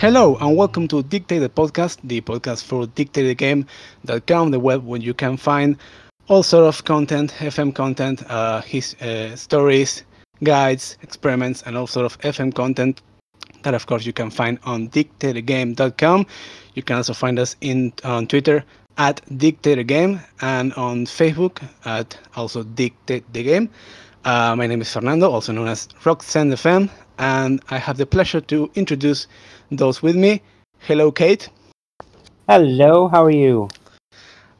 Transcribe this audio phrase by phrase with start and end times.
[0.00, 5.12] Hello and welcome to Dictate the Podcast, the podcast for dictatethegame.com, the web where you
[5.12, 5.76] can find
[6.26, 10.04] all sort of content, FM content, uh, his uh, stories,
[10.42, 13.02] guides, experiments, and all sort of FM content
[13.62, 16.26] that, of course, you can find on dictatethegame.com.
[16.72, 18.64] You can also find us in on Twitter
[18.96, 23.68] at dictatethem and on Facebook at also dictate the game.
[24.24, 26.88] Uh, my name is Fernando, also known as Roxanne FM,
[27.20, 29.28] and I have the pleasure to introduce
[29.70, 30.42] those with me.
[30.80, 31.48] Hello, Kate.
[32.48, 33.68] Hello, how are you?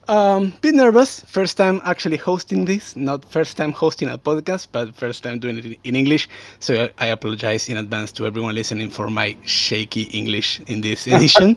[0.06, 1.20] Um, bit nervous.
[1.20, 2.96] First time actually hosting this.
[2.96, 6.28] Not first time hosting a podcast, but first time doing it in English.
[6.58, 11.56] So I apologize in advance to everyone listening for my shaky English in this edition.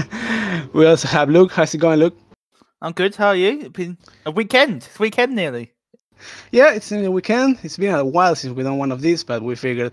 [0.72, 1.52] we also have Luke.
[1.52, 2.16] How's it going, Luke?
[2.82, 3.16] I'm good.
[3.16, 3.60] How are you?
[3.60, 4.84] It's been a weekend.
[4.84, 5.72] It's weekend nearly.
[6.50, 7.58] Yeah, it's in the weekend.
[7.62, 9.92] It's been a while since we done one of these, but we figured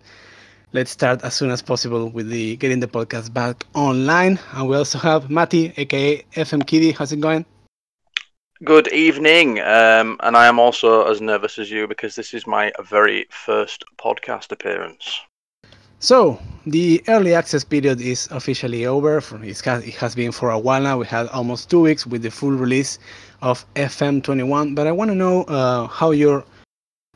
[0.74, 4.40] let's start as soon as possible with the getting the podcast back online.
[4.54, 6.92] And we also have Matty, aka FM Kitty.
[6.92, 7.46] How's it going?
[8.64, 12.72] Good evening, um, and I am also as nervous as you because this is my
[12.82, 15.22] very first podcast appearance.
[16.00, 19.18] So the early access period is officially over.
[19.18, 20.98] it has been for a while now.
[20.98, 23.00] We had almost two weeks with the full release
[23.42, 24.76] of FM21.
[24.76, 26.44] But I want to know uh, how your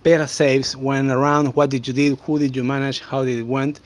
[0.04, 1.56] beta saves went around.
[1.56, 2.16] What did you do?
[2.18, 3.00] Who did you manage?
[3.02, 3.80] How did it went?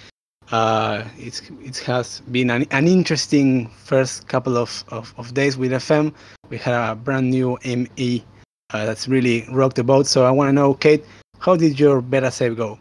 [0.51, 5.71] uh, it, it has been an, an interesting first couple of, of, of, days with
[5.71, 6.13] FM.
[6.49, 8.23] We had a brand new ME
[8.71, 10.07] uh, that's really rocked the boat.
[10.07, 11.03] So I want to know, Kate,
[11.39, 12.77] how did your beta save go?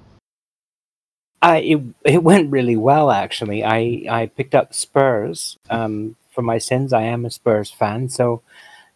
[1.41, 3.65] I it, it went really well actually.
[3.65, 6.93] I, I picked up Spurs um, for my sins.
[6.93, 8.43] I am a Spurs fan, so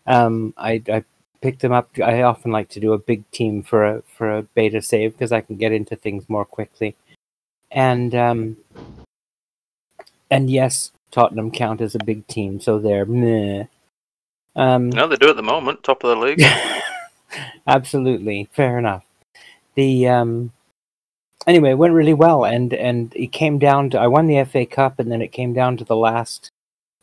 [0.09, 1.05] um, I, I
[1.41, 1.91] picked them up.
[2.03, 5.31] I often like to do a big team for a for a beta save because
[5.31, 6.97] I can get into things more quickly
[7.71, 8.57] and um,
[10.31, 13.65] and yes, Tottenham count as a big team, so they're meh.
[14.57, 16.43] Um, no, they do at the moment, top of the league.
[17.67, 19.05] absolutely, fair enough.
[19.75, 20.53] The um,
[21.47, 24.67] anyway, it went really well, and and it came down to I won the FA
[24.67, 26.51] Cup, and then it came down to the last,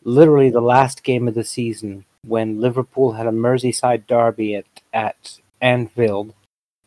[0.04, 5.40] literally the last game of the season when Liverpool had a Merseyside derby at at
[5.62, 6.34] Anfield,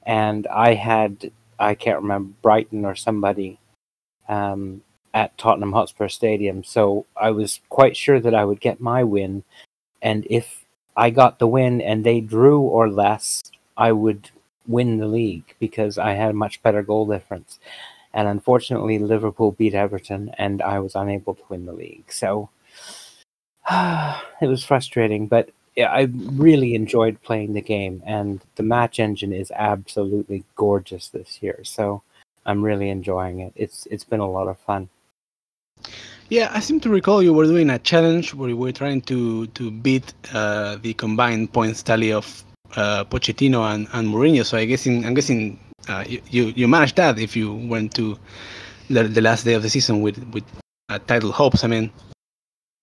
[0.04, 3.59] and I had I can't remember Brighton or somebody
[4.28, 4.82] um,
[5.15, 6.62] at Tottenham Hotspur Stadium.
[6.62, 9.44] So I was quite sure that I would get my win.
[10.00, 10.65] And if
[10.97, 13.43] I got the win and they drew or less,
[13.76, 14.31] I would
[14.66, 17.59] win the league because I had a much better goal difference.
[18.12, 22.12] And unfortunately, Liverpool beat Everton and I was unable to win the league.
[22.12, 22.50] So
[24.41, 29.53] it was frustrating, but I really enjoyed playing the game, and the match engine is
[29.55, 31.61] absolutely gorgeous this year.
[31.62, 32.03] So
[32.47, 33.53] I'm really enjoying it.
[33.55, 34.89] It's it's been a lot of fun.
[36.31, 39.47] Yeah, I seem to recall you were doing a challenge where you were trying to
[39.49, 42.45] to beat uh, the combined points tally of
[42.77, 44.45] uh, Pochettino and, and Mourinho.
[44.45, 45.59] So I guessing I'm guessing
[45.89, 48.19] uh, you you managed that if you went to
[48.91, 50.45] the, the last day of the season with with
[50.89, 51.65] uh, title hopes.
[51.65, 51.91] I mean,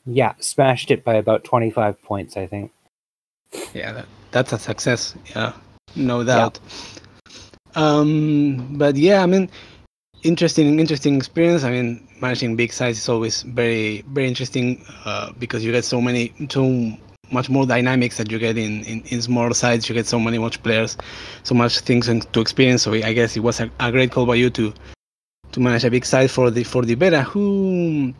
[0.05, 2.71] yeah, smashed it by about 25 points, I think.
[3.73, 5.15] Yeah, that, that's a success.
[5.35, 5.53] Yeah,
[5.95, 6.59] no doubt.
[7.25, 7.31] Yeah.
[7.75, 9.49] Um, but yeah, I mean,
[10.23, 11.63] interesting, interesting experience.
[11.63, 16.01] I mean, managing big size is always very, very interesting uh, because you get so
[16.01, 16.91] many, so
[17.31, 19.89] much more dynamics that you get in, in, in small size.
[19.89, 20.97] You get so many much players,
[21.43, 22.83] so much things to experience.
[22.83, 24.73] So I guess it was a, a great call by you to
[25.51, 27.23] to manage a big size for the for the beta.
[27.23, 28.13] Who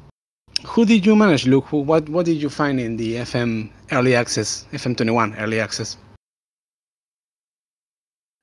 [0.66, 1.66] who did you manage, Luke?
[1.66, 5.98] Who, what what did you find in the FM early access, FM21 early access?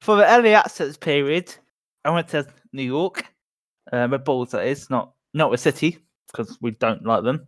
[0.01, 1.55] For the early access period,
[2.05, 3.27] I went to New York,
[3.93, 7.47] uh, Red Bulls that is, not not the city because we don't like them.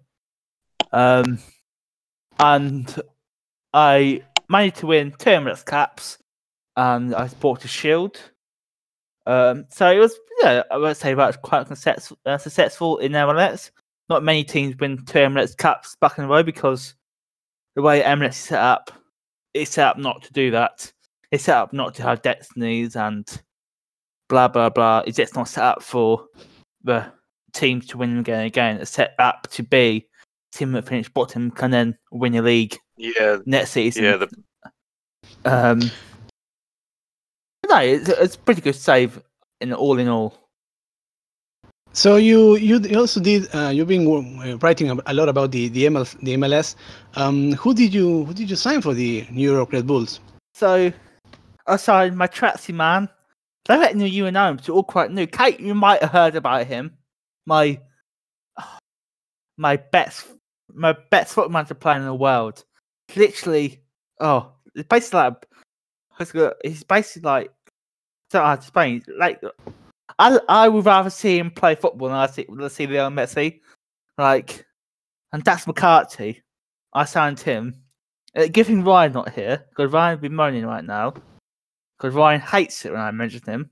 [0.93, 1.39] Um,
[2.39, 2.95] and
[3.73, 6.19] I managed to win two Emirates caps,
[6.77, 8.21] and I bought a shield.
[9.27, 13.13] Um, so it was, yeah, I would say that was quite successful, uh, successful in
[13.13, 13.71] MLS.
[14.09, 16.95] Not many teams win two Emirates Cups back in a row because
[17.75, 18.91] the way Emirates is set up,
[19.55, 20.93] it's set up not to do that
[21.35, 23.43] it's set up not to have destinies and
[24.29, 25.03] blah blah blah.
[25.05, 26.27] It's just not set up for
[26.85, 27.13] the
[27.53, 28.77] teams to win again and again.
[28.77, 30.07] It's set up to be
[30.53, 32.79] team that finish bottom can then win a league.
[32.97, 34.05] Yeah, next season.
[34.05, 34.29] Yeah, the...
[35.45, 35.81] um,
[37.69, 39.21] no, it's, it's a pretty good save
[39.61, 40.44] in all in all.
[41.95, 45.85] So you you also did uh, you've been uh, writing a lot about the the,
[45.85, 46.75] ML, the MLS.
[47.15, 50.19] Um, who did you who did you sign for the New York Red Bulls?
[50.55, 50.93] So
[51.69, 53.09] aside my Tratsy man,
[53.65, 55.29] they're letting you and Gnome, so all quite new.
[55.29, 56.99] Kate, you might have heard about him.
[57.47, 57.79] My
[59.57, 60.27] my best
[60.73, 62.65] my best football manager player in the world.
[63.15, 63.81] Literally,
[64.19, 65.47] oh, it's basically like
[66.65, 67.53] it's basically like
[68.33, 68.43] so.
[68.43, 69.05] I know explain.
[69.17, 69.41] Like,
[70.19, 73.61] I I would rather see him play football than I see let's see Lionel Messi.
[74.17, 74.65] Like,
[75.33, 76.43] and that's McCarthy.
[76.93, 77.83] I signed him.
[78.37, 81.15] Uh, giving Ryan not here because Ryan would be moaning right now
[81.97, 83.71] because Ryan hates it when I mention him.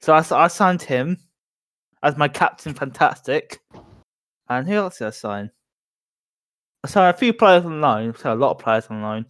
[0.00, 1.16] So I, I signed him
[2.02, 3.60] as my captain, fantastic.
[4.48, 5.50] And who else did I sign?
[6.84, 9.26] I signed a few players on loan, so a lot of players on loan.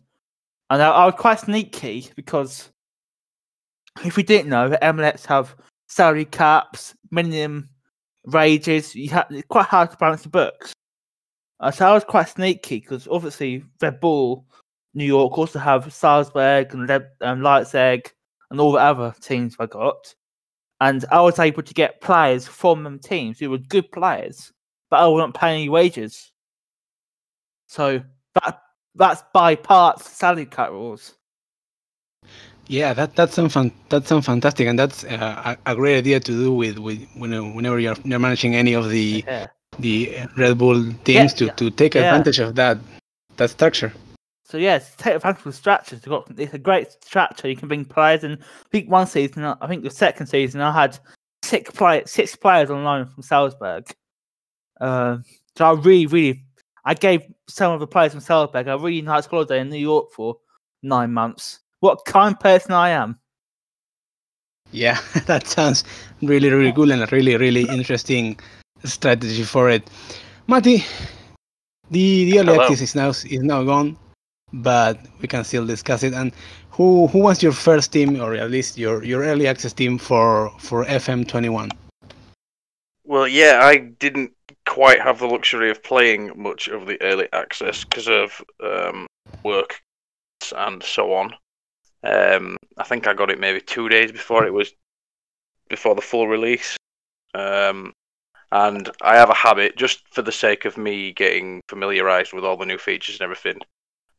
[0.70, 2.70] And I, I was quite sneaky because
[4.04, 5.56] if we didn't know, the MLS have
[5.90, 7.68] salary caps, minimum
[8.24, 8.94] wages.
[8.94, 10.72] You have, it's quite hard to balance the books.
[11.58, 14.46] Uh, so I was quite sneaky because obviously Red Bull,
[14.94, 18.10] New York also have Salzburg and Le- um, Leipzig
[18.50, 20.14] and all the other teams I got.
[20.80, 24.52] And I was able to get players from them teams who were good players,
[24.90, 26.32] but I wasn't paying any wages.
[27.66, 28.00] So
[28.34, 28.62] that
[28.94, 31.14] that's by parts salary cut rules.
[32.70, 36.20] Yeah, that that's some fun, that's some fantastic, and that's uh, a, a, great idea
[36.20, 39.48] to do with with whenever you're, you're managing any of the yeah.
[39.80, 42.02] the Red Bull teams yeah, to, to take yeah.
[42.02, 42.78] advantage of that
[43.38, 43.92] that structure.
[44.44, 46.02] So yes, take advantage of structures.
[46.38, 47.48] It's a great structure.
[47.48, 48.34] You can bring players in.
[48.34, 50.96] I think one season, I think the second season, I had
[51.42, 53.90] six play six players on loan from Salzburg.
[54.80, 55.18] Uh,
[55.56, 56.44] so I really, really,
[56.84, 60.12] I gave some of the players from Salzburg a really nice holiday in New York
[60.12, 60.36] for
[60.84, 61.58] nine months.
[61.80, 63.18] What kind of person I am.
[64.72, 65.84] Yeah, that sounds
[66.22, 68.38] really, really cool and a really, really interesting
[68.84, 69.88] strategy for it.
[70.46, 70.84] Mati,
[71.90, 73.96] the the early access is now is now gone
[74.52, 76.14] but we can still discuss it.
[76.14, 76.32] And
[76.70, 80.50] who who was your first team, or at least your your early access team for
[80.58, 81.70] for FM21?
[83.04, 84.32] Well, yeah, I didn't
[84.66, 89.06] quite have the luxury of playing much of the early access because of um,
[89.42, 89.82] work
[90.56, 91.34] and so on.
[92.02, 94.72] Um, I think I got it maybe two days before it was
[95.68, 96.76] before the full release.
[97.34, 97.92] Um,
[98.52, 102.56] and I have a habit, just for the sake of me getting familiarized with all
[102.56, 103.60] the new features and everything,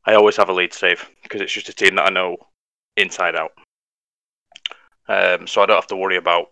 [0.06, 2.38] I always have a lead save because it's just a team that I know
[2.96, 3.52] inside out.
[5.08, 6.52] Um, so I don't have to worry about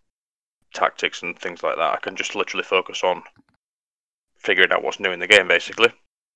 [0.73, 1.93] tactics and things like that.
[1.93, 3.23] I can just literally focus on
[4.37, 5.89] figuring out what's new in the game, basically.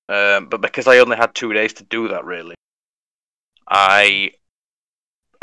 [0.08, 2.54] Um, but because I only had two days to do that, really,
[3.68, 4.32] I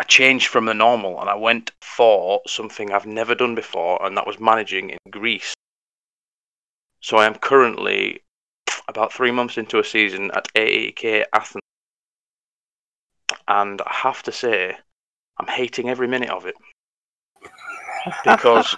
[0.01, 4.18] I changed from the normal and I went for something I've never done before, and
[4.18, 5.53] that was managing in Greece.
[7.01, 8.24] So I am currently
[8.88, 11.62] about three months into a season at AEK Athens,
[13.48, 14.75] and I have to say,
[15.38, 16.56] I'm hating every minute of it
[18.25, 18.75] because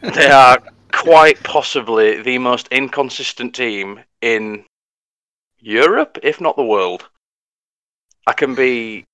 [0.00, 4.64] they are quite possibly the most inconsistent team in
[5.58, 7.10] Europe, if not the world.
[8.26, 9.04] I can be,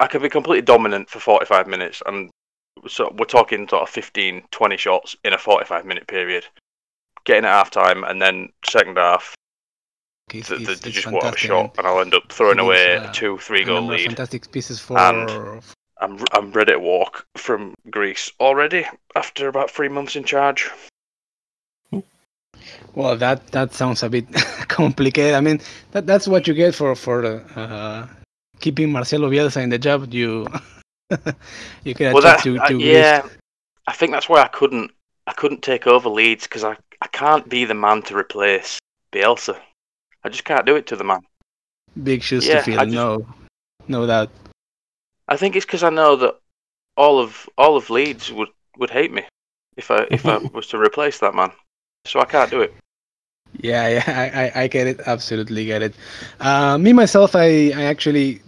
[0.00, 2.30] I could be completely dominant for 45 minutes, and
[2.88, 6.44] so we're talking sort of 15, 20 shots in a 45 minute period
[7.24, 9.34] getting at half time, and then second half,
[10.30, 13.12] he's, they, they just won't a shot, and I'll end up throwing away uh, a
[13.12, 14.06] two, three goal lead.
[14.06, 14.98] Fantastic pieces for.
[14.98, 15.62] And
[16.00, 20.70] I'm I'm ready to walk from Greece already after about three months in charge.
[22.94, 24.32] Well, that that sounds a bit
[24.68, 25.34] complicated.
[25.34, 25.60] I mean,
[25.92, 27.24] that that's what you get for for
[27.56, 28.06] uh,
[28.60, 30.12] keeping Marcelo Bielsa in the job.
[30.12, 30.46] You
[31.84, 33.26] you can well, that, to, to uh, yeah.
[33.86, 34.90] I think that's why I couldn't
[35.26, 38.78] I couldn't take over Leeds because I I can't be the man to replace
[39.12, 39.58] Bielsa.
[40.24, 41.20] I just can't do it to the man.
[42.02, 42.86] Big shoes yeah, to fill.
[42.86, 43.26] No,
[43.88, 44.30] no doubt.
[45.28, 46.38] I think it's because I know that
[46.96, 49.24] all of all of Leeds would, would hate me
[49.76, 51.52] if I if I was to replace that man.
[52.06, 52.74] So I can't do it.
[53.60, 55.00] Yeah, yeah, I, I get it.
[55.06, 55.94] Absolutely get it.
[56.40, 58.42] Uh, me myself, I, I actually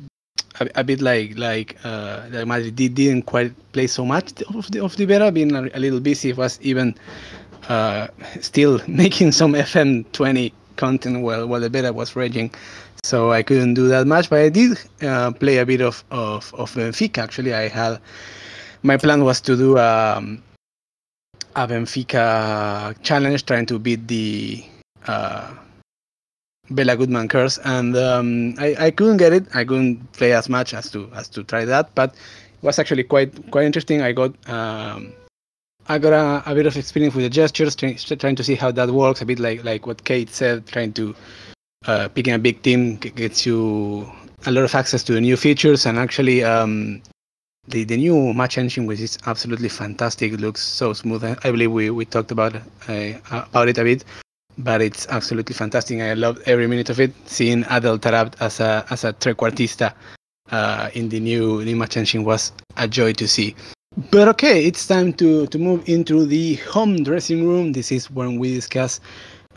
[0.60, 4.96] a, a bit like like uh, Madrid didn't quite play so much of the of
[4.96, 6.32] the beta, being a, a little busy.
[6.32, 6.94] Was even
[7.68, 8.08] uh,
[8.40, 12.52] still making some FM20 content while, while the beta was raging.
[13.02, 16.52] So I couldn't do that much, but I did uh, play a bit of, of,
[16.54, 17.18] of Benfica.
[17.18, 18.00] Actually, I had
[18.82, 20.42] my plan was to do um,
[21.54, 24.64] a Benfica challenge, trying to beat the
[25.06, 25.50] uh,
[26.70, 29.46] Béla Guttmann curse, and um, I, I couldn't get it.
[29.54, 33.04] I couldn't play as much as to as to try that, but it was actually
[33.04, 34.02] quite quite interesting.
[34.02, 35.12] I got um,
[35.88, 38.72] I got a, a, bit of experience with the gestures, trying, trying to see how
[38.72, 39.20] that works.
[39.20, 41.14] A bit like like what Kate said, trying to
[41.86, 44.10] uh, picking a big team gets you
[44.46, 47.00] a lot of access to the new features, and actually um,
[47.68, 51.22] the the new match engine, which is absolutely fantastic, looks so smooth.
[51.24, 52.56] I believe we, we talked about
[52.88, 54.04] uh, about it a bit.
[54.58, 56.00] But it's absolutely fantastic.
[56.00, 57.12] I love every minute of it.
[57.26, 59.94] Seeing Adel Taarabt as a as a trequartista
[60.50, 63.54] uh, in the new Lima engine was a joy to see.
[64.10, 67.72] But okay, it's time to to move into the home dressing room.
[67.72, 69.00] This is when we discuss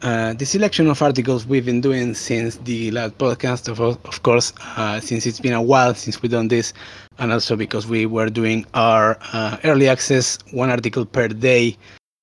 [0.02, 4.54] uh, the selection of articles we've been doing since the last podcast, of, of course,
[4.78, 6.74] uh, since it's been a while since we've done this,
[7.18, 11.76] and also because we were doing our uh, early access one article per day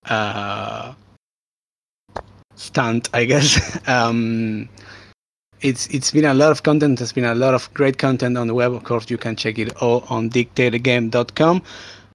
[0.07, 0.95] uh,
[2.57, 3.79] stunt, I guess.
[3.89, 4.69] um,
[5.61, 6.99] it's it's been a lot of content.
[6.99, 8.73] There's been a lot of great content on the web.
[8.73, 11.63] Of course, you can check it all on dictategame.com.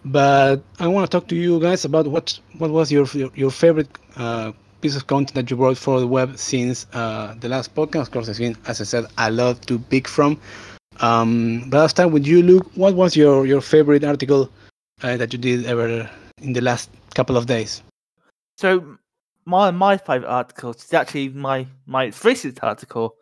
[0.04, 3.52] But I want to talk to you guys about what what was your your, your
[3.52, 7.74] favorite uh, piece of content that you brought for the web since uh, the last
[7.76, 8.02] podcast.
[8.02, 10.40] Of course, there's been, as I said, a lot to pick from.
[11.00, 14.50] Um, but last time with you, Luke, what was your your favorite article
[15.04, 16.10] uh, that you did ever
[16.42, 17.82] in the last couple of days?
[18.58, 18.98] So
[19.46, 23.16] my my favorite article is actually my my recent article,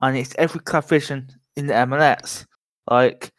[0.00, 2.46] and it's every club vision in the MLS.
[2.90, 3.32] Like,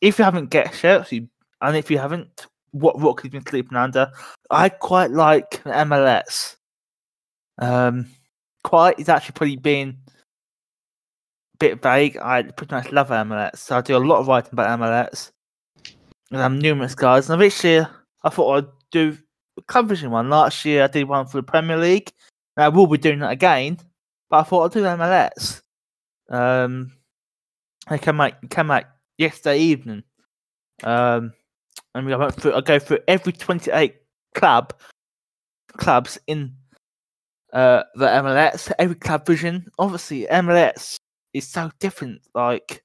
[0.00, 1.28] if you haven't get you,
[1.60, 4.10] and if you haven't, what rock you've been sleeping under,
[4.50, 6.56] I quite like MLS.
[7.58, 8.08] Um,
[8.64, 9.98] quite is actually pretty being
[11.54, 12.16] a bit vague.
[12.18, 15.30] I pretty much love MLS, so I do a lot of writing about MLS.
[16.30, 17.88] And I'm numerous guys, and this year
[18.22, 19.18] I thought I'd do
[19.84, 20.30] vision one.
[20.30, 22.12] Last year I did one for the Premier League.
[22.56, 23.78] I will be doing that again,
[24.28, 25.62] but I thought I'd do MLS.
[26.28, 26.92] Um,
[27.88, 28.84] I came out came out
[29.18, 30.02] yesterday evening.
[30.82, 31.32] Um,
[31.94, 32.54] and we went through.
[32.54, 33.96] I go through every twenty-eight
[34.34, 34.72] club
[35.76, 36.54] clubs in
[37.52, 38.72] uh the MLS.
[38.78, 39.66] Every club vision.
[39.78, 40.98] Obviously, MLS
[41.32, 42.22] is so different.
[42.34, 42.82] Like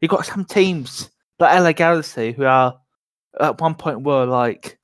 [0.00, 2.78] you got some teams like LA Galaxy who are
[3.40, 4.78] at one point were like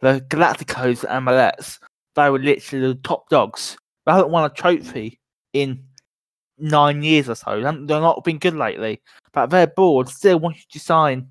[0.00, 1.78] the Galacticos and MLS.
[2.14, 3.76] They were literally the top dogs.
[4.06, 5.20] They haven't won a trophy
[5.52, 5.84] in
[6.58, 7.60] nine years or so.
[7.60, 9.00] They're not been good lately.
[9.32, 11.28] But their board still wants you to sign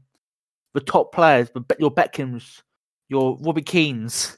[0.73, 2.61] the top players, your Beckhams,
[3.09, 4.37] your Robbie Keanes,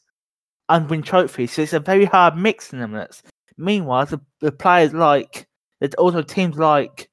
[0.69, 1.53] and win trophies.
[1.53, 3.05] So it's a very hard mix in them.
[3.57, 5.47] Meanwhile, the, the players like
[5.79, 7.09] there's also teams like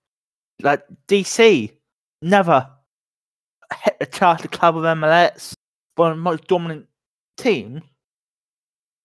[0.62, 1.72] like DC
[2.22, 2.68] never
[3.82, 5.54] hit the charter club of MLS,
[5.96, 6.86] one of the most dominant
[7.36, 7.82] team,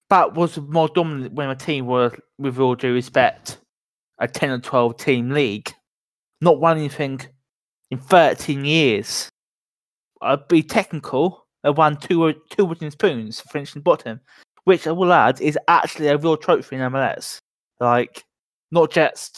[0.10, 3.60] but was more dominant when a team was, with all due respect,
[4.20, 5.72] a 10 or 12 team league.
[6.42, 7.22] Not won anything
[7.92, 9.30] in 13 years.
[10.22, 11.48] I'd be technical.
[11.64, 14.20] I won two two wooden spoons for finishing bottom,
[14.64, 17.40] which I will add is actually a real trophy in MLS.
[17.80, 18.24] Like,
[18.72, 19.38] not just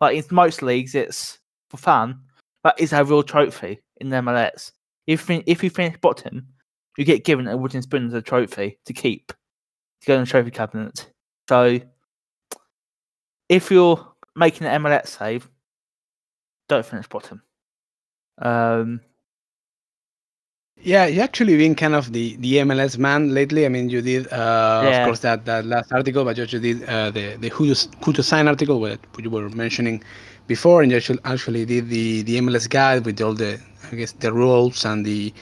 [0.00, 2.20] like in most leagues, it's for fun,
[2.62, 4.72] but it's a real trophy in MLS.
[5.06, 6.46] If if you finish bottom,
[7.00, 9.28] you get given a wooden spoon as a trophy to keep
[10.02, 11.10] to go in the trophy cabinet.
[11.48, 11.80] So,
[13.48, 15.48] if you're making an MLS save,
[16.68, 17.40] don't finish bottom.
[18.42, 19.00] Um,
[20.76, 23.64] yeah, you actually been kind of the, the MLS man lately.
[23.64, 25.00] I mean, you did, uh, Yeah.
[25.00, 27.88] of course, that, that last article, but you also did uh, the the who to,
[28.04, 30.04] who to sign article, what you were mentioning
[30.48, 33.58] before, and you actually, actually did the, the MLS guide with all the,
[33.90, 35.32] I guess, the rules and the,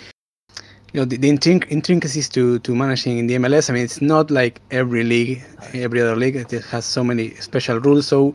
[0.92, 3.68] you know, the, the intricacies to, to managing in the MLS.
[3.68, 7.78] I mean, it's not like every league, every other league, it has so many special
[7.78, 8.07] rules.
[8.07, 8.35] So,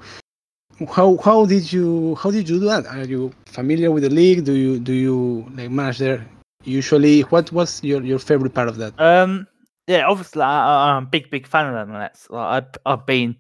[0.92, 2.88] how how did you how did you do that?
[2.88, 4.44] Are you familiar with the league?
[4.44, 6.26] Do you do you like manage there
[6.64, 7.22] usually?
[7.22, 9.00] What was your, your favorite part of that?
[9.00, 9.48] Um,
[9.88, 12.30] yeah, obviously I, I'm a big, big fan of MLS.
[12.30, 13.36] Like I've, I've been,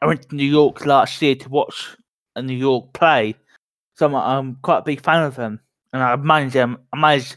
[0.00, 1.96] I went to New York last year to watch
[2.36, 3.34] a New York play,
[3.96, 5.60] so I'm, I'm quite a big fan of them.
[5.92, 6.78] And I managed them.
[6.92, 7.36] I managed,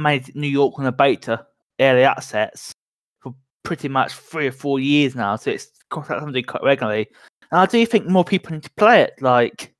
[0.00, 1.46] Managed New York on a beta
[1.80, 2.72] early access
[3.20, 5.36] for pretty much three or four years now.
[5.36, 7.08] So it's something quite regularly.
[7.50, 9.14] And I do think more people need to play it.
[9.20, 9.74] Like,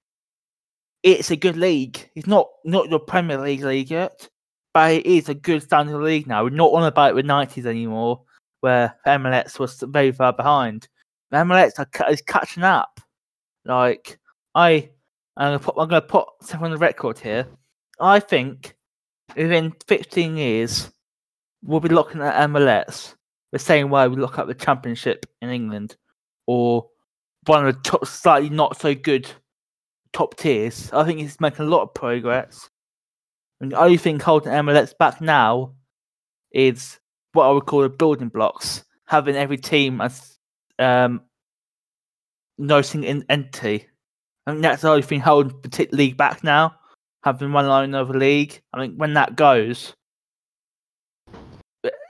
[1.03, 2.11] it's a good league.
[2.15, 4.29] It's not not your Premier League league yet
[4.77, 6.45] but it is a good standard league now.
[6.45, 8.21] We're not on about the nineties anymore,
[8.61, 10.87] where MLS was very far behind.
[11.31, 13.01] The are, is catching up.
[13.65, 14.19] Like
[14.55, 14.91] I,
[15.39, 17.47] I'm gonna put, I'm gonna put something on the record here.
[18.01, 18.76] I think
[19.35, 20.91] within 15 years,
[21.63, 23.15] we'll be looking at MLS
[23.53, 25.97] the same way we look at the Championship in England,
[26.47, 26.87] or
[27.47, 29.29] one of the top, slightly not so good
[30.13, 30.91] top tiers.
[30.93, 32.69] I think it's making a lot of progress.
[33.61, 35.75] And the only thing holding MLS back now
[36.53, 36.99] is
[37.33, 40.39] what I would call the building blocks, having every team as
[40.79, 41.23] um,
[42.59, 43.87] no single entity.
[44.47, 46.75] I think that's the only thing holding the league back now,
[47.27, 47.53] having
[47.95, 48.63] over the league.
[48.73, 49.95] I think when that goes,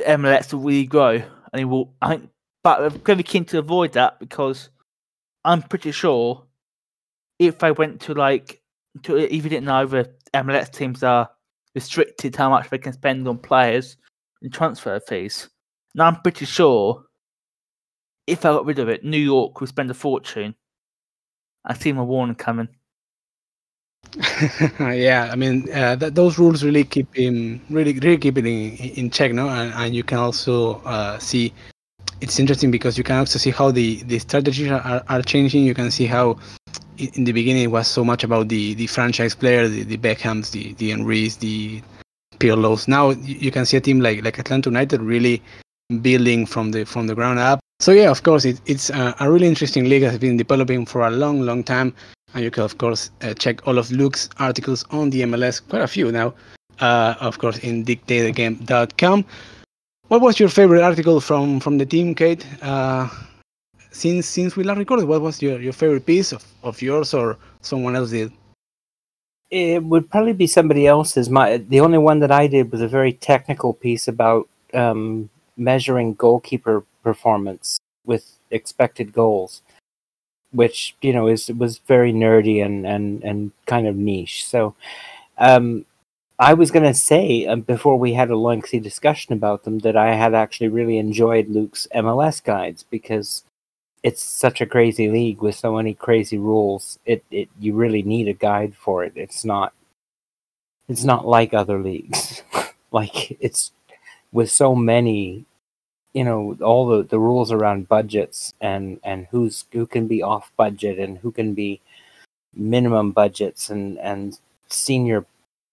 [0.00, 1.94] MLS will really grow, and it will.
[2.02, 2.28] I think,
[2.62, 4.68] but I'm going to be keen to avoid that because
[5.44, 6.44] I'm pretty sure
[7.38, 8.60] if they went to like
[9.04, 11.30] to if you didn't know the MLS teams are
[11.74, 13.96] restricted how much they can spend on players
[14.42, 15.48] and transfer fees.
[15.94, 17.04] Now I'm pretty sure
[18.26, 20.54] if I got rid of it, New York would spend a fortune.
[21.64, 22.68] I see my warning coming.
[24.80, 28.76] yeah, I mean uh, th- those rules really keep him really really keep it in,
[28.76, 29.48] in check, no?
[29.48, 31.52] And, and you can also uh, see
[32.20, 35.64] it's interesting because you can also see how the the strategies are, are changing.
[35.64, 36.38] You can see how
[36.98, 40.50] in the beginning it was so much about the the franchise players, the, the Beckhams,
[40.50, 41.82] the the Henrys, the
[42.38, 42.88] Pirlos.
[42.88, 45.42] Now you can see a team like like Atlanta United really
[46.00, 47.60] building from the from the ground up.
[47.80, 50.02] So yeah, of course, it, it's a, a really interesting league.
[50.02, 51.94] Has been developing for a long, long time,
[52.36, 55.80] and you can of course uh, check all of Luke's articles on the MLS, quite
[55.80, 56.34] a few now,
[56.80, 59.24] uh, of course, in dictatethegame.com.
[60.08, 62.46] What was your favorite article from from the team, Kate?
[62.62, 63.08] Uh,
[63.90, 67.38] since since we last recorded, what was your, your favorite piece of, of yours or
[67.62, 68.30] someone else did?
[69.50, 71.30] It would probably be somebody else's.
[71.30, 76.14] My the only one that I did was a very technical piece about um, measuring
[76.14, 79.62] goalkeeper performance with expected goals,
[80.52, 84.46] which you know is was very nerdy and and and kind of niche.
[84.46, 84.74] So,
[85.38, 85.84] um,
[86.38, 89.96] I was going to say um, before we had a lengthy discussion about them that
[89.96, 93.44] I had actually really enjoyed Luke's MLS guides because
[94.02, 96.98] it's such a crazy league with so many crazy rules.
[97.06, 99.12] It it you really need a guide for it.
[99.16, 99.72] It's not
[100.88, 102.42] it's not like other leagues.
[102.92, 103.72] like it's
[104.32, 105.46] with so many
[106.12, 110.50] you know all the, the rules around budgets and and who's who can be off
[110.56, 111.80] budget and who can be
[112.54, 114.38] minimum budgets and and
[114.68, 115.24] senior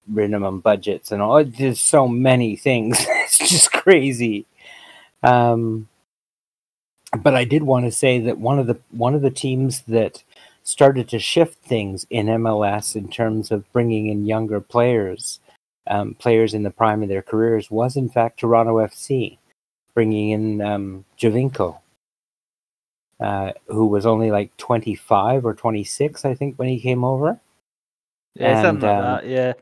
[0.08, 3.06] minimum budgets and all there's so many things.
[3.24, 4.46] It's just crazy.
[5.24, 5.88] Um
[7.18, 10.24] but i did want to say that one of the one of the teams that
[10.64, 15.40] started to shift things in mls in terms of bringing in younger players
[15.88, 19.38] um, players in the prime of their careers was in fact toronto fc
[19.96, 21.80] bringing in um, Giovinco,
[23.20, 27.40] uh, who was only like 25 or 26, I think, when he came over.
[28.36, 29.28] Yeah, And, something like um, that.
[29.28, 29.54] Yeah.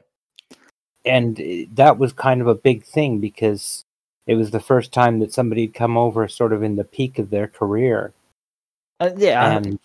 [1.04, 3.86] And uh, that was kind of a big thing because
[4.28, 7.20] it was the first time that somebody had come over sort of in the peak
[7.20, 8.14] of their career.
[9.00, 9.58] Uh, yeah.
[9.58, 9.80] And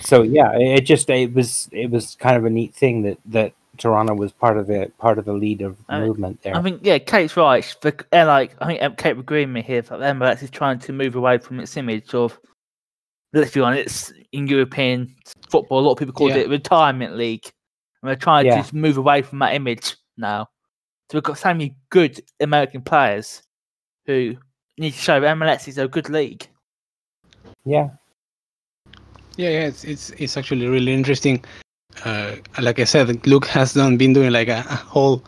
[0.00, 3.18] so, yeah, it it just, it was, it was kind of a neat thing that,
[3.26, 3.52] that
[3.82, 6.56] Toronto was part of the, part of the lead of I- movement there.
[6.56, 7.64] I think yeah, Kate's right.
[7.82, 10.78] The, and like I think Kate would agree with me here that MLS is trying
[10.80, 12.38] to move away from its image of
[13.34, 15.14] let's be honest, in European
[15.50, 16.38] football, a lot of people called Yeah.
[16.42, 17.44] it retirement league,
[18.02, 18.56] and they're trying Yeah.
[18.56, 20.48] to just move away from that image now.
[21.10, 23.42] So we've got so many good American players
[24.06, 24.36] who
[24.78, 26.46] need to show that MLS is a good league.
[27.64, 27.88] yeah.
[29.36, 31.42] Yeah, yeah, it's it's it's actually really interesting.
[32.04, 35.22] Uh, like I said, Luke has done been doing like a, a whole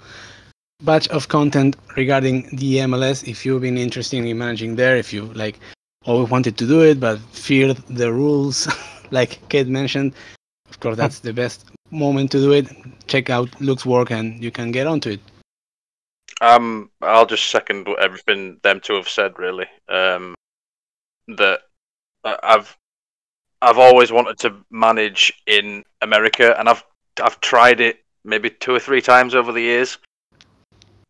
[0.82, 3.26] batch of content regarding the MLS.
[3.26, 5.58] If you've been interested in managing there, if you like
[6.04, 8.68] always wanted to do it but feared the rules,
[9.10, 10.14] like Kate mentioned,
[10.68, 12.68] of course that's the best moment to do it.
[13.06, 15.20] Check out Luke's work and you can get onto it.
[16.40, 19.38] Um, I'll just second everything them two have said.
[19.38, 20.34] Really, um,
[21.28, 21.60] that
[22.24, 22.76] I've
[23.64, 26.84] I've always wanted to manage in America, and I've
[27.22, 29.98] I've tried it maybe two or three times over the years.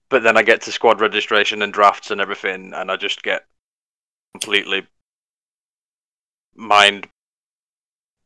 [0.08, 3.44] But then I get to squad registration and drafts and everything, and I just get
[4.32, 4.86] completely
[6.54, 7.08] mind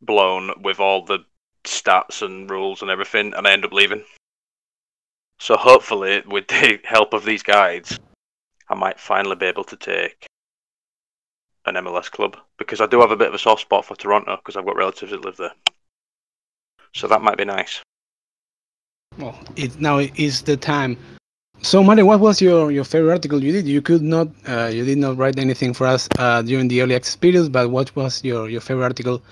[0.03, 1.21] blown with all the
[1.65, 4.05] stats and rules and everything, and I end up leaving.
[5.39, 7.99] So hopefully, with the help of these guides,
[8.69, 10.27] I might finally be able to take
[11.69, 14.37] an MLS club because I do have a bit of a soft spot for Toronto
[14.37, 15.53] because I've got relatives that live there.
[16.95, 17.81] So that might be nice.
[19.19, 20.97] Well, it now is the time.
[21.61, 23.67] So, Mario, what was your, your favorite article you did?
[23.67, 26.95] You could not, uh, you did not write anything for us uh, during the early
[26.95, 29.23] access period, but what was your, your favorite article?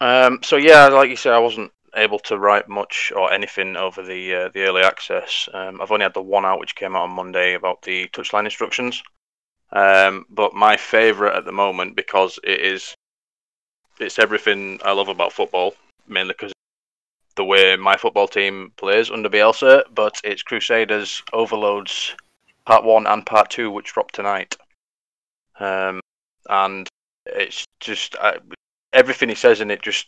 [0.00, 4.02] Um, so yeah, like you said, I wasn't able to write much or anything over
[4.02, 5.48] the uh, the early access.
[5.54, 8.44] Um, I've only had the one out which came out on Monday about the touchline
[8.44, 9.02] instructions.
[9.74, 12.94] Um, but my favourite at the moment because it is
[13.98, 15.74] it's everything I love about football,
[16.06, 16.52] mainly because
[17.36, 19.82] the way my football team plays under Bielsa.
[19.92, 22.14] But it's Crusaders Overloads
[22.64, 24.56] Part One and Part Two, which drop tonight.
[25.58, 26.00] Um,
[26.48, 26.88] and
[27.26, 28.16] it's just
[28.92, 30.06] everything he says in it just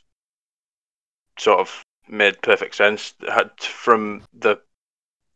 [1.39, 3.15] sort of made perfect sense.
[3.29, 4.61] Had from the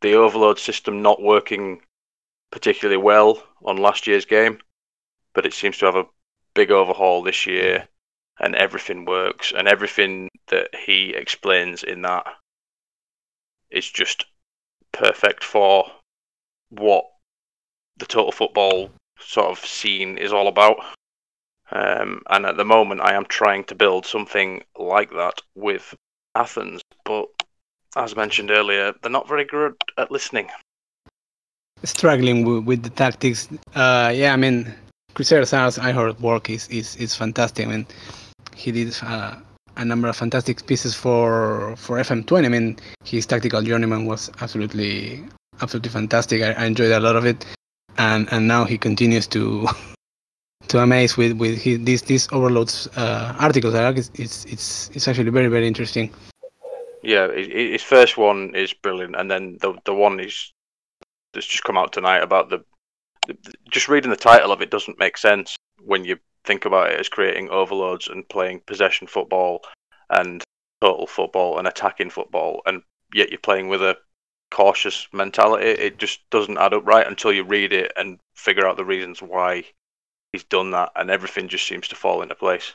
[0.02, 1.82] the overload system not working
[2.50, 4.58] particularly well on last year's game,
[5.34, 6.06] but it seems to have a
[6.54, 7.88] big overhaul this year,
[8.38, 12.26] and everything works, and everything that he explains in that
[13.70, 14.24] is just
[14.92, 15.84] perfect for
[16.70, 17.04] what
[17.96, 20.76] the total football sort of scene is all about.
[21.70, 25.94] Um, and at the moment, I am trying to build something like that with
[26.34, 27.28] Athens, but
[27.96, 30.48] as mentioned earlier, they're not very good at listening.
[31.84, 33.48] Struggling with, the tactics.
[33.74, 34.72] Uh, yeah, I mean,
[35.14, 37.66] Crusader Sars, I heard work is, is, is fantastic.
[37.66, 37.86] I mean,
[38.54, 39.36] he did uh,
[39.76, 42.44] a number of fantastic pieces for for FM20.
[42.44, 45.24] I mean, his tactical journeyman was absolutely
[45.62, 46.42] absolutely fantastic.
[46.42, 47.46] I, I enjoyed a lot of it,
[47.98, 49.66] and and now he continues to
[50.68, 53.74] to amaze with with his, these these overloads uh, articles.
[53.74, 56.12] I it's, it's it's it's actually very very interesting.
[57.02, 60.52] Yeah, his first one is brilliant, and then the the one is
[61.32, 62.64] that's just come out tonight about the,
[63.26, 63.36] the
[63.70, 67.08] just reading the title of it doesn't make sense when you think about it as
[67.08, 69.62] creating overloads and playing possession football
[70.10, 70.42] and
[70.80, 72.82] total football and attacking football, and
[73.14, 73.96] yet you're playing with a
[74.50, 75.66] cautious mentality.
[75.66, 79.22] It just doesn't add up right until you read it and figure out the reasons
[79.22, 79.64] why
[80.32, 82.72] he's done that, and everything just seems to fall into place.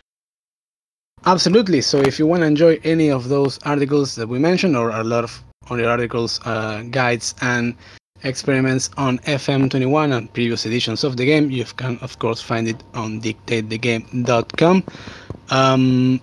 [1.25, 1.81] Absolutely.
[1.81, 5.03] So if you want to enjoy any of those articles that we mentioned, or a
[5.03, 7.75] lot of other articles, uh, guides, and
[8.23, 12.82] experiments on FM21 and previous editions of the game, you can of course find it
[12.93, 14.84] on dictatethegame.com.
[15.49, 16.21] Um,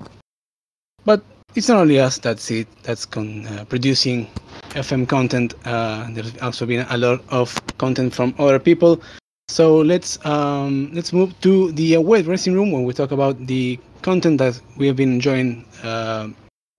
[1.05, 1.23] but
[1.55, 4.29] it's not only us that's it that's con- uh, producing
[4.71, 5.55] FM content.
[5.65, 9.01] Uh, there's also been a lot of content from other people.
[9.49, 13.79] So let's um, let's move to the away dressing room when we talk about the
[14.01, 16.29] content that we have been enjoying uh,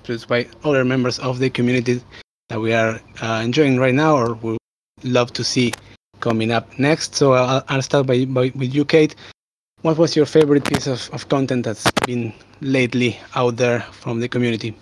[0.03, 2.01] produced by other members of the community
[2.49, 4.57] that we are uh, enjoying right now or would
[5.03, 5.73] love to see
[6.19, 7.15] coming up next.
[7.15, 9.15] So I'll, I'll start by, by, with you, Kate.
[9.81, 14.29] What was your favorite piece of, of content that's been lately out there from the
[14.29, 14.75] community?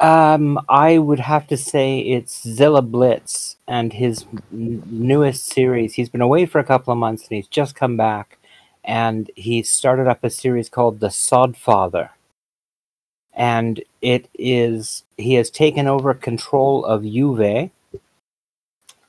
[0.00, 5.94] Um, I would have to say it's Zilla Blitz and his n- newest series.
[5.94, 8.38] He's been away for a couple of months and he's just come back,
[8.84, 12.10] and he started up a series called The Sod Father.
[13.32, 17.70] And it is he has taken over control of Juve.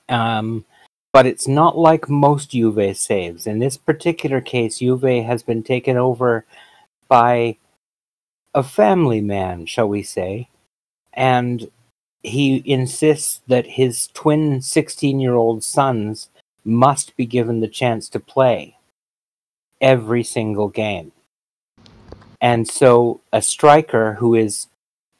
[0.09, 0.65] Um,
[1.13, 3.47] but it's not like most Juve saves.
[3.47, 6.45] In this particular case, Juve has been taken over
[7.07, 7.57] by
[8.53, 10.49] a family man, shall we say,
[11.13, 11.69] and
[12.21, 16.29] he insists that his twin 16 year old sons
[16.63, 18.77] must be given the chance to play
[19.79, 21.11] every single game.
[22.41, 24.67] And so a striker who is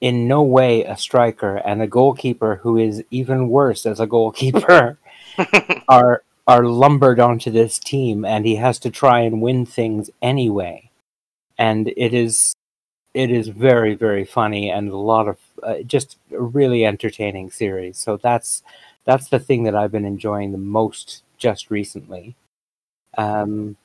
[0.02, 4.98] in no way a striker and a goalkeeper who is even worse as a goalkeeper
[5.88, 10.90] are are lumbered onto this team and he has to try and win things anyway.
[11.58, 12.54] And it is
[13.14, 17.98] it is very very funny and a lot of uh, just a really entertaining series.
[17.98, 18.64] So that's
[19.06, 22.36] that's the thing that I've been enjoying the most just recently.
[23.18, 23.78] Um,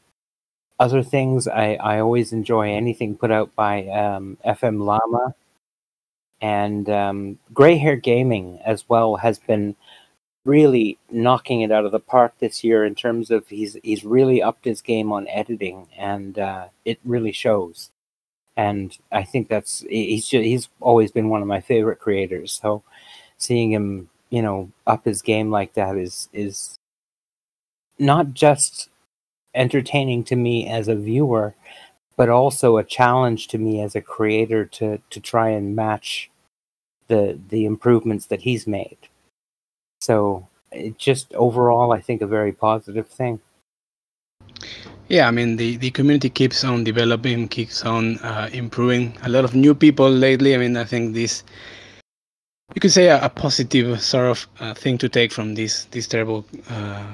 [0.79, 5.35] other things I, I always enjoy anything put out by um, FM Llama
[6.41, 9.77] and um, Gray Hair Gaming as well has been
[10.45, 14.43] really knocking it out of the park this year in terms of he's he's really
[14.43, 17.91] upped his game on editing and uh, it really shows
[18.61, 22.53] and I think that's he's just, he's always been one of my favorite creators.
[22.53, 22.83] So
[23.39, 26.77] seeing him, you know, up his game like that is is
[27.99, 28.91] not just
[29.55, 31.55] entertaining to me as a viewer,
[32.21, 36.31] but also a challenge to me as a creator to to try and match
[37.09, 38.99] the the improvements that he's made.
[40.03, 43.41] So it just overall, I think a very positive thing.
[45.09, 49.17] Yeah, I mean the, the community keeps on developing, keeps on uh, improving.
[49.23, 50.55] A lot of new people lately.
[50.55, 51.43] I mean, I think this
[52.75, 56.07] you could say a, a positive sort of uh, thing to take from this this
[56.07, 57.07] terrible uh,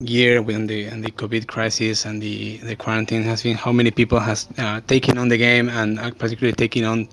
[0.00, 3.90] year when the and the COVID crisis and the the quarantine has been how many
[3.90, 7.08] people has uh, taken on the game and uh, particularly taking on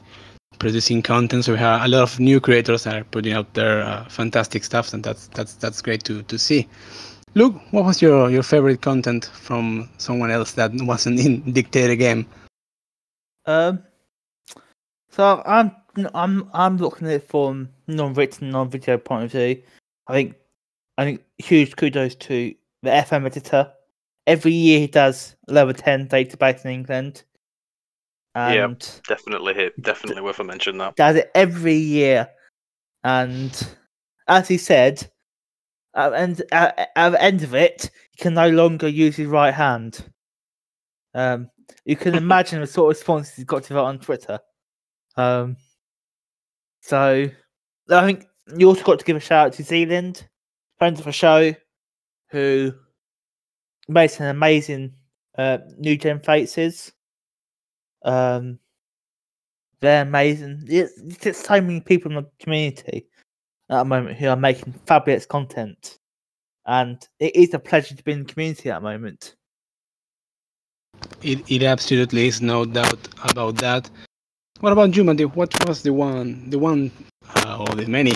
[0.60, 1.46] producing content.
[1.46, 4.64] So we have a lot of new creators that are putting out their uh, fantastic
[4.64, 6.68] stuff, and that's that's that's great to to see.
[7.34, 12.26] Luke, what was your, your favorite content from someone else that wasn't in Dictator game?
[13.46, 13.84] Um,
[15.10, 15.76] so I'm
[16.14, 19.62] I'm I'm looking at it from non-written, non-video point of view.
[20.08, 20.36] I think
[20.98, 22.54] I think huge kudos to
[22.86, 23.72] the FM editor.
[24.28, 27.24] Every year he does level ten database in England.
[28.34, 30.96] And yeah, definitely hit, definitely worth a mention that.
[30.96, 32.28] Does it every year,
[33.04, 33.76] and
[34.28, 35.10] as he said,
[35.94, 39.54] uh, and at, at, the end of it, he can no longer use his right
[39.54, 40.04] hand.
[41.14, 41.50] Um,
[41.86, 44.40] you can imagine the sort of responses he's got to that on Twitter.
[45.16, 45.56] Um,
[46.82, 47.30] so
[47.90, 48.26] I think
[48.58, 50.28] you also got to give a shout out to Zealand,
[50.78, 51.54] friends of the show,
[52.30, 52.74] who
[53.88, 54.94] made some amazing
[55.38, 56.92] uh, new gen faces.
[58.04, 58.60] Um,
[59.80, 60.64] they're amazing.
[60.68, 63.08] It's, it's so many people in the community
[63.70, 66.00] at the moment who are making fabulous content,
[66.66, 69.36] and it is a pleasure to be in the community at the moment.
[71.22, 73.90] It, it absolutely is, no doubt about that.
[74.62, 75.28] What about you, Matthew?
[75.30, 76.92] What was the one, the one,
[77.36, 78.14] uh, or the many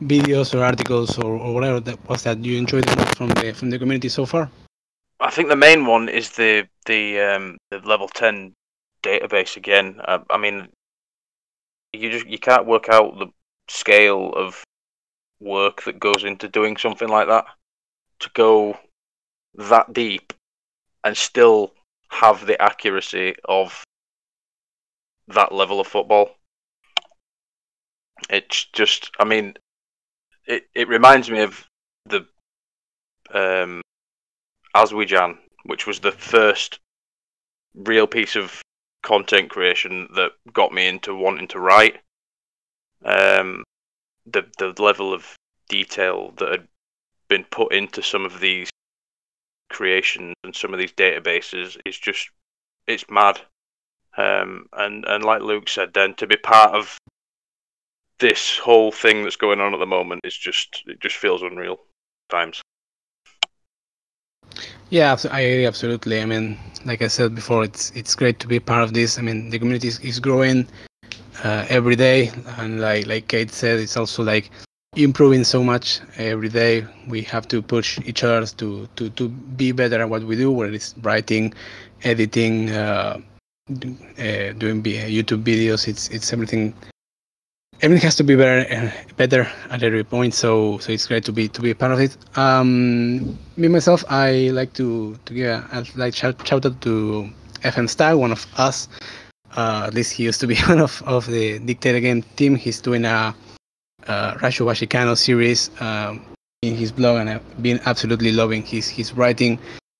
[0.00, 3.52] videos or articles or, or whatever that was that you enjoyed the most from the
[3.52, 4.50] from the community so far?
[5.20, 8.54] I think the main one is the the um, the level ten
[9.02, 10.00] database again.
[10.04, 10.68] Uh, I mean,
[11.92, 13.28] you just you can't work out the
[13.68, 14.64] scale of
[15.40, 17.46] work that goes into doing something like that.
[18.20, 18.78] To go
[19.54, 20.32] that deep
[21.04, 21.72] and still
[22.10, 23.82] have the accuracy of
[25.28, 26.36] that level of football.
[28.28, 29.54] It's just, I mean,
[30.46, 31.64] it, it reminds me of
[32.06, 32.26] the
[33.32, 33.82] um,
[34.74, 36.78] Aswijan, which was the first
[37.74, 38.62] real piece of
[39.02, 42.00] content creation that got me into wanting to write.
[43.04, 43.64] Um,
[44.26, 45.34] the the level of
[45.68, 46.68] detail that had
[47.28, 48.68] been put into some of these
[49.70, 52.30] creations and some of these databases is just
[52.86, 53.40] it's mad.
[54.16, 56.98] Um, and and like Luke said, then to be part of
[58.20, 61.80] this whole thing that's going on at the moment is just it just feels unreal
[62.30, 62.62] times.
[64.90, 66.20] Yeah, I agree absolutely.
[66.20, 69.18] I mean, like I said before, it's it's great to be part of this.
[69.18, 70.66] I mean, the community is, is growing
[71.44, 74.50] uh, every day, and like like Kate said, it's also like
[74.96, 76.86] improving so much every day.
[77.08, 80.50] We have to push each other to to to be better at what we do,
[80.50, 81.54] whether it's writing,
[82.02, 83.20] editing, uh,
[83.70, 85.86] uh, doing YouTube videos.
[85.86, 86.74] It's it's everything
[87.82, 91.32] everything has to be better uh, better at every point so so it's great to
[91.32, 92.16] be to be a part of it.
[92.36, 97.30] Um me myself i like to to give a, a like shout, shout out to
[97.62, 98.88] fm style one of us.
[99.56, 102.54] Uh, at least he used to be one of, of the dictator game team.
[102.54, 103.34] He's doing a
[104.06, 106.24] uh, Rasho Washikano series um,
[106.62, 109.58] in his blog and I've been absolutely loving his his writing.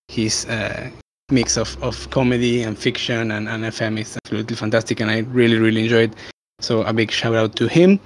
[0.08, 0.90] His uh,
[1.30, 5.58] mix of, of comedy and fiction and, and FM is absolutely fantastic and I really
[5.58, 6.14] really enjoyed
[6.60, 7.98] so a big shout out to him.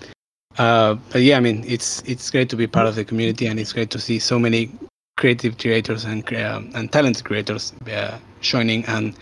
[0.58, 3.58] Uh, but yeah, I mean, it's it's great to be part of the community, and
[3.58, 4.70] it's great to see so many
[5.16, 9.14] creative creators and uh, and talented creators uh, joining and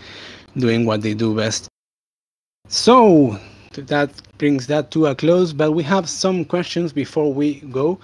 [0.57, 1.67] doing what they do best.
[2.67, 3.39] So
[3.73, 5.53] that brings that to a close.
[5.53, 7.99] But we have some questions before we go.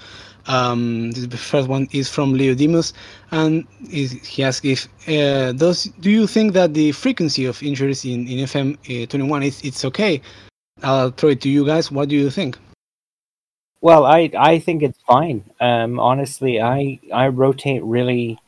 [0.47, 2.93] Um, the first one is from Leo Demus,
[3.29, 8.27] and he asks if uh, does do you think that the frequency of injuries in,
[8.27, 10.21] in FM uh, 21 is it's okay?
[10.83, 11.91] I'll throw it to you guys.
[11.91, 12.57] What do you think?
[13.81, 15.43] Well, I I think it's fine.
[15.59, 18.39] Um, honestly, I I rotate really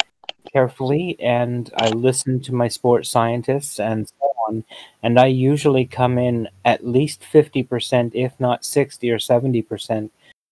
[0.52, 4.64] carefully and I listen to my sports scientists and so on.
[5.02, 10.12] And I usually come in at least fifty percent, if not sixty or seventy percent,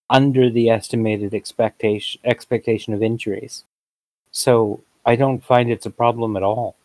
[0.09, 3.65] under the estimated expectation expectation of injuries.
[4.31, 6.75] So I don't find it's a problem at all.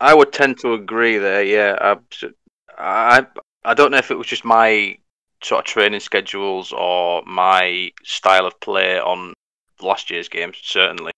[0.00, 1.42] I would tend to agree there.
[1.42, 1.96] Yeah, I
[2.78, 3.26] I
[3.72, 4.98] don't know if it was just my
[5.42, 9.32] sort of training schedules or my style of play on
[9.80, 11.12] last year's games, certainly.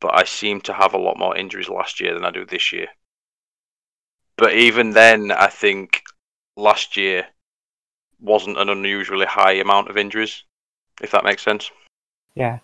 [0.00, 2.72] But I seem to have a lot more injuries last year than I do this
[2.72, 2.88] year.
[4.36, 6.02] But even then, I think
[6.56, 7.26] last year
[8.20, 10.44] wasn't an unusually high amount of injuries,
[11.02, 11.70] if that makes sense.
[12.34, 12.58] Yeah.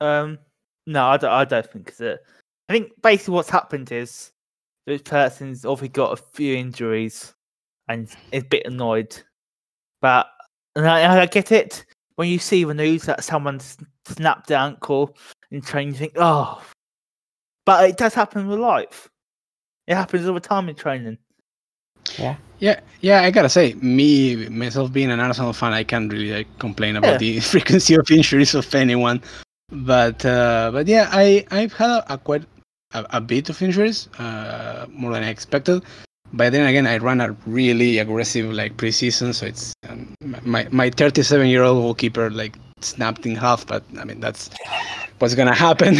[0.00, 0.38] Um,
[0.86, 2.20] no, I don't, I don't think that.
[2.68, 4.32] I think basically what's happened is
[4.88, 7.34] this person's obviously got a few injuries
[7.88, 9.16] and is a bit annoyed.
[10.00, 10.28] But
[10.74, 11.84] and I, I get it.
[12.16, 13.60] When you see the news that someone
[14.04, 15.16] snapped their ankle
[15.50, 16.62] in training, you think, oh.
[17.64, 19.08] But it does happen in real life.
[19.86, 21.18] It happens all the time in training.
[22.18, 22.36] Yeah.
[22.58, 23.22] Yeah, yeah.
[23.22, 27.12] I gotta say, me myself being an Arsenal fan, I can't really like, complain about
[27.12, 27.18] yeah.
[27.18, 29.22] the frequency of injuries of anyone.
[29.70, 32.44] But uh, but yeah, I I've had a, a quite
[32.92, 35.82] a, a bit of injuries, uh, more than I expected.
[36.32, 40.90] But then again, I ran a really aggressive like preseason, so it's um, my my
[40.90, 43.66] 37 year old goalkeeper like snapped in half.
[43.66, 44.50] But I mean that's
[45.18, 45.96] what's gonna happen.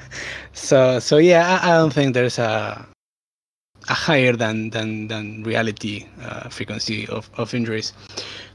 [0.52, 2.86] so so yeah, I, I, don't think there's a
[3.88, 7.92] a higher than than than reality uh, frequency of, of injuries.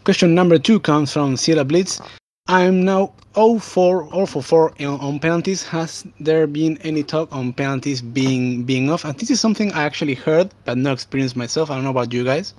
[0.06, 2.00] Question number two comes from Sierra Blitz.
[2.49, 5.63] I'm now 0 for 0 for 4 on, on penalties.
[5.67, 9.03] Has there been any talk on penalties being being off?
[9.05, 11.69] And this is something I actually heard but not experienced myself.
[11.69, 12.53] I don't know about you guys.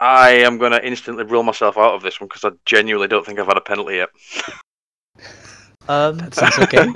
[0.00, 3.24] I am going to instantly rule myself out of this one because I genuinely don't
[3.24, 4.10] think I've had a penalty yet.
[5.86, 6.86] Um, That sounds okay.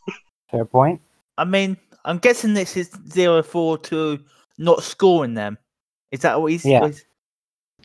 [0.50, 1.02] Fair point.
[1.36, 1.76] I mean,
[2.06, 4.18] I'm guessing this is zero four to
[4.56, 5.58] not scoring them.
[6.12, 6.64] Is that what he's?
[6.64, 6.80] Yeah.
[6.80, 7.04] what he's-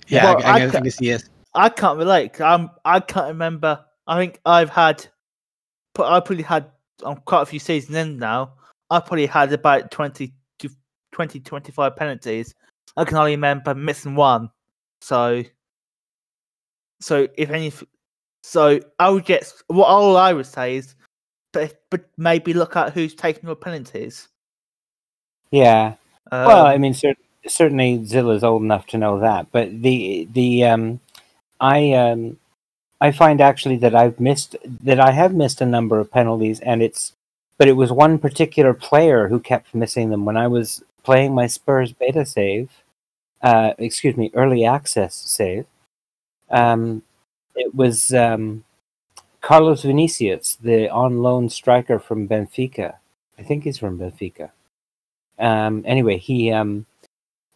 [0.07, 1.29] yeah, Well, I, I, I guess, ca- I guess yes.
[1.55, 2.39] I can't relate.
[2.41, 2.69] I'm.
[2.83, 3.83] I can't remember.
[4.07, 5.05] I think I've had.
[5.97, 6.65] I probably had
[7.03, 8.53] on quite a few seasons in now.
[8.89, 10.69] I probably had about 20 to
[11.11, 12.53] 20, 25 penalties.
[12.97, 14.49] I can only remember missing one.
[15.01, 15.43] So.
[17.01, 17.71] So if any,
[18.43, 20.95] so I would get what all I would say is,
[21.51, 24.29] but but maybe look at who's taking your penalties.
[25.51, 25.95] Yeah.
[26.31, 27.15] Um, well, I mean, cer-
[27.47, 30.99] certainly Zilla's old enough to know that, but the the um,
[31.59, 32.37] I um,
[33.01, 36.81] I find actually that I've missed that I have missed a number of penalties, and
[36.81, 37.13] it's
[37.57, 41.47] but it was one particular player who kept missing them when I was playing my
[41.47, 42.69] Spurs beta save.
[43.41, 45.65] Uh, excuse me, early access save.
[46.49, 47.03] Um,
[47.55, 48.63] it was um,
[49.41, 52.95] Carlos Vinicius, the on loan striker from Benfica.
[53.37, 54.51] I think he's from Benfica.
[55.37, 56.85] Um, anyway, he um,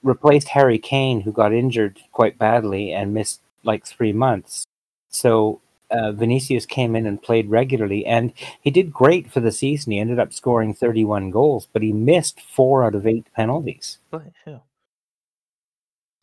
[0.03, 4.65] replaced Harry Kane, who got injured quite badly and missed like three months.
[5.09, 9.93] So uh, Vinicius came in and played regularly, and he did great for the season.
[9.93, 13.99] He ended up scoring 31 goals, but he missed four out of eight penalties.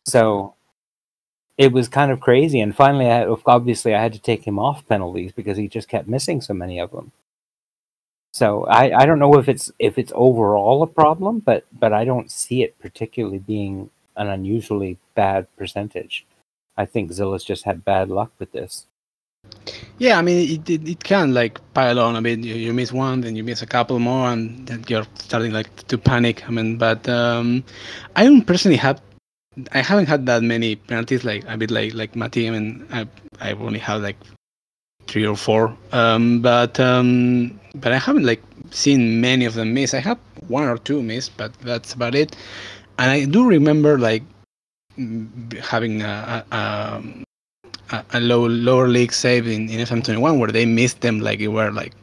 [0.07, 0.53] So
[1.57, 2.59] it was kind of crazy.
[2.59, 6.07] And finally, I, obviously, I had to take him off penalties because he just kept
[6.07, 7.11] missing so many of them.
[8.33, 12.03] So I, I don't know if it's if it's overall a problem, but but I
[12.03, 16.25] don't see it particularly being an unusually bad percentage.
[16.77, 18.85] I think Zilla's just had bad luck with this.
[19.97, 22.39] Yeah, I mean, it, it, it can like pile on a bit.
[22.39, 25.73] You, you miss one, then you miss a couple more, and then you're starting like
[25.87, 26.47] to panic.
[26.47, 27.63] I mean, but um,
[28.15, 29.01] I don't personally have,
[29.71, 31.23] I haven't had that many penalties.
[31.23, 32.47] Like a bit like like Mati.
[32.47, 33.07] I mean, I
[33.39, 34.17] I only have like
[35.07, 35.75] three or four.
[35.93, 39.93] Um, but um, but I haven't like seen many of them miss.
[39.93, 42.35] I have one or two miss, but that's about it.
[42.97, 44.23] And I do remember like
[45.61, 51.19] having a, a, a, low lower league save in, in FM21 where they missed them
[51.19, 51.93] like it were like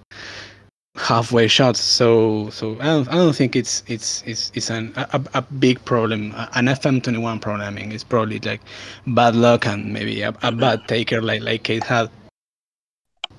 [0.97, 1.81] halfway shots.
[1.81, 5.85] So so I don't, I don't think it's it's it's it's an a, a big
[5.85, 6.33] problem.
[6.55, 8.61] An FM21 programming is probably like
[9.07, 12.11] bad luck and maybe a, a bad taker like like Kate had.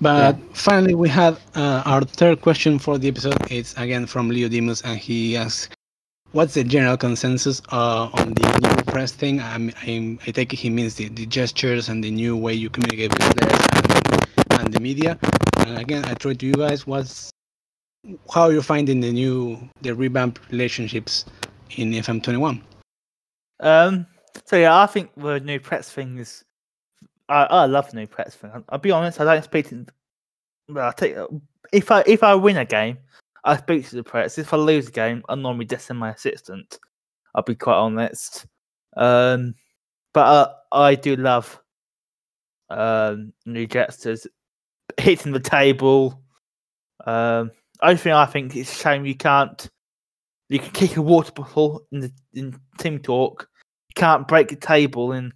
[0.01, 3.37] But finally, we have uh, our third question for the episode.
[3.49, 5.69] It's again from Leo Demus, and he asks,
[6.33, 10.57] "What's the general consensus uh, on the new press thing?" I'm, I'm, I take it
[10.57, 14.73] he means the, the gestures and the new way you communicate with players and, and
[14.73, 15.17] the media.
[15.59, 16.85] And again, I throw it to you guys.
[16.85, 17.29] What's
[18.33, 21.25] how you're finding the new the revamped relationships
[21.77, 22.61] in FM21?
[23.59, 24.05] Um.
[24.45, 26.43] So yeah, I think the new press thing is.
[27.29, 28.51] I, I love the new press thing.
[28.69, 29.21] I'll, be honest.
[29.21, 29.85] I don't to.
[30.67, 31.15] Well, I take
[31.71, 32.97] if I if I win a game,
[33.45, 34.37] I speak to the press.
[34.37, 36.79] If I lose a game, I normally just my assistant.
[37.35, 38.45] I'll be quite honest.
[38.95, 39.55] Um,
[40.13, 41.59] but uh, I do love
[42.69, 44.25] um new gestures,
[44.99, 46.21] hitting the table.
[47.05, 47.51] Um,
[47.81, 49.69] only thing I think it's a shame you can't.
[50.49, 53.47] You can kick a water bottle in the in team talk.
[53.89, 55.33] You can't break a table in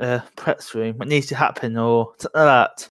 [0.00, 1.00] uh press room.
[1.00, 2.90] It needs to happen or something like that.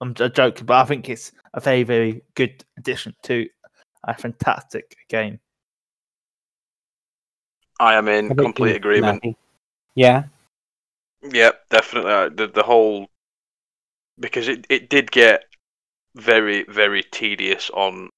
[0.00, 3.48] I'm j- joking, but I think it's a very very good addition to
[4.04, 5.38] a fantastic game.
[7.78, 9.22] I am in complete agreement.
[9.22, 9.36] Matty?
[9.94, 10.24] Yeah,
[11.22, 12.12] Yeah, definitely.
[12.12, 13.08] Uh, The the whole
[14.18, 15.44] because it it did get
[16.14, 18.08] very very tedious on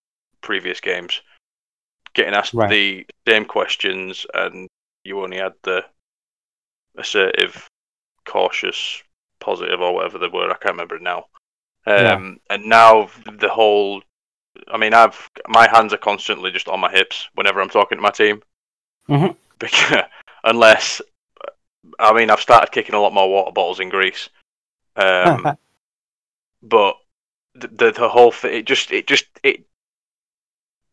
[0.41, 1.21] previous games,
[2.15, 2.71] getting asked Right.
[2.71, 4.69] the same questions and
[5.05, 5.85] you only had the
[6.97, 7.67] assertive,
[8.25, 9.03] cautious,
[9.41, 11.27] positive or whatever the word I can't remember it now.
[11.87, 12.15] Yeah.
[12.15, 14.03] Um, and now the whole.
[14.69, 18.03] I mean, I've my hands are constantly just on my hips whenever I'm talking to
[18.03, 18.43] my team.
[19.09, 19.37] Mhm.
[19.59, 20.03] Because
[20.43, 21.01] unless,
[22.01, 24.29] I mean, I've started kicking a lot more water bottles in Greece.
[24.97, 25.57] Um,
[26.63, 26.97] but
[27.55, 29.65] the, the the whole thing, it just it just it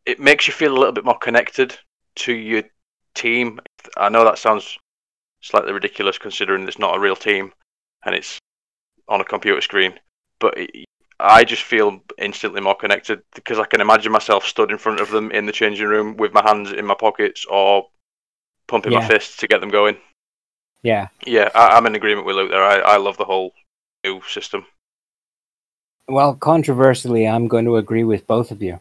[0.06, 1.78] it makes you feel a little bit more connected
[2.16, 2.64] to your
[3.14, 3.60] team.
[3.98, 4.78] I know that sounds
[5.42, 7.54] slightly ridiculous considering it's not a real team
[8.04, 8.40] and it's
[9.08, 10.00] on a computer screen,
[10.40, 10.86] but it,
[11.20, 15.10] I just feel instantly more connected because I can imagine myself stood in front of
[15.12, 17.88] them in the changing room with my hands in my pockets or
[18.68, 19.98] pumping my fists to get them going.
[20.84, 21.08] yeah.
[21.26, 22.64] Yeah, I, I'm in agreement with Luke there.
[22.64, 23.54] I, I love the whole
[24.06, 24.66] new system.
[26.08, 28.80] Well, controversially, I'm going to agree with both of you.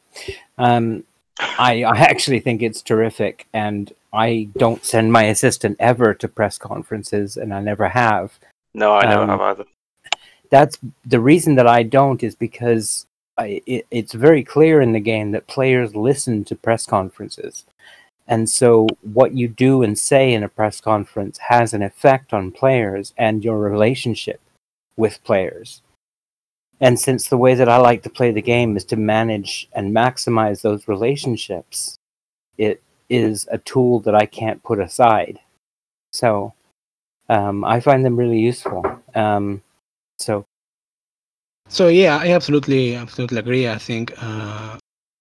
[0.57, 1.05] Um,
[1.41, 6.57] I, I actually think it's terrific, and I don't send my assistant ever to press
[6.59, 8.39] conferences, and I never have.
[8.75, 9.65] No, I never Um, have either.
[10.51, 15.01] That's the reason that I don't is because I, it, it's very clear in the
[15.01, 17.65] game that players listen to press conferences.
[18.27, 22.53] And so, what you do and say in a press conference has an effect on
[22.53, 24.41] players and your relationship
[24.97, 25.81] with players.
[26.81, 29.95] And since the way that I like to play the game is to manage and
[29.95, 31.97] maximize those relationships,
[32.59, 35.41] it is a tool that I can't put aside.
[36.13, 36.53] So,
[37.31, 38.85] um, I find them really useful.
[39.15, 39.63] Um,
[40.19, 40.45] so,
[41.69, 43.69] So yeah, I absolutely, absolutely agree.
[43.69, 44.79] I think uh,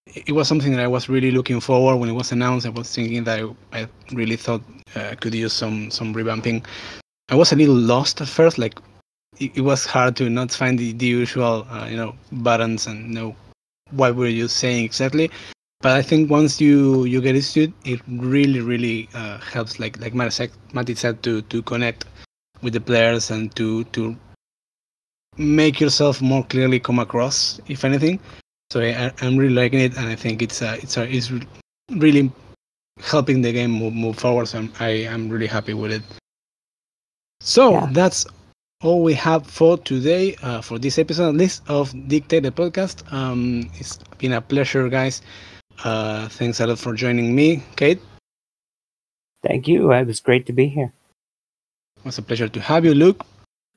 [0.08, 2.66] it was something that I was really looking forward when it was announced.
[2.66, 4.62] I was thinking that I, I really thought
[4.96, 6.66] uh, could use some some revamping.
[7.30, 8.58] I was a little lost at first.
[8.58, 8.80] Like
[9.40, 13.12] it, it was hard to not find the, the usual, uh, you know, buttons and
[13.14, 13.36] know
[13.92, 15.30] what were you saying exactly.
[15.82, 19.80] But I think once you you get used to it, it really really uh, helps.
[19.80, 22.06] Like like Mati said, Mati said to to connect
[22.62, 24.16] with the players and to to
[25.38, 28.20] make yourself more clearly come across, if anything.
[28.72, 31.32] So I, I'm really liking it, and I think it's uh, it's uh, it's
[31.92, 32.32] really
[33.00, 34.48] helping the game move, move forward.
[34.48, 36.02] So I'm, I am really happy with it.
[37.40, 37.88] So Yeah.
[37.92, 38.26] that's
[38.82, 43.12] all we have for today uh, for this episode, at least of Dictate the podcast.
[43.14, 45.22] Um, it's been a pleasure, guys.
[45.84, 48.00] Uh, thanks a lot for joining me, Kate.
[49.44, 49.92] thank you.
[49.94, 50.92] It was great to be here.
[51.98, 53.24] It was a pleasure to have you, Luke.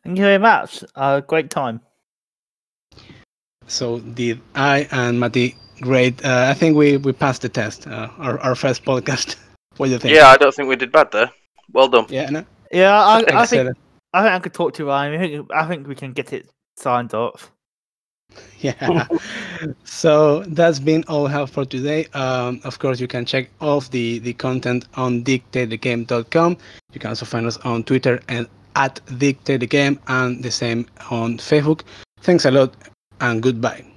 [0.05, 0.84] Thank you very much.
[0.94, 1.80] Uh, great time.
[3.66, 5.57] So did I and Mati.
[5.80, 6.24] Great.
[6.24, 7.86] Uh, I think we, we passed the test.
[7.86, 9.36] Uh, our our first podcast.
[9.76, 10.14] what do you think?
[10.14, 11.30] Yeah, I don't think we did bad there.
[11.72, 12.07] Well done.
[12.09, 12.30] Yeah.
[12.30, 12.44] No?
[12.72, 13.48] Yeah, I, I Excellent.
[13.48, 13.78] think
[14.12, 15.14] I think I could talk to Ryan.
[15.14, 17.53] I think, I think we can get it signed off.
[18.61, 19.07] Yeah.
[19.84, 22.07] so that's been all we have for today.
[22.12, 26.57] Um, of course, you can check off the, the content on dictatethegame.com.
[26.92, 28.46] You can also find us on Twitter and
[28.77, 31.83] at dictate the game and the same on Facebook.
[32.21, 32.75] Thanks a lot
[33.21, 33.89] and goodbye.